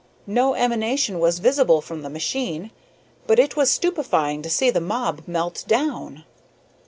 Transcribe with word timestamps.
No 0.25 0.55
emanation 0.55 1.19
was 1.19 1.37
visible 1.37 1.79
from 1.79 2.01
the 2.01 2.09
machine, 2.09 2.71
but 3.27 3.37
it 3.37 3.55
was 3.55 3.69
stupefying 3.69 4.41
to 4.41 4.49
see 4.49 4.71
the 4.71 4.81
mob 4.81 5.21
melt 5.27 5.63
down." 5.67 6.23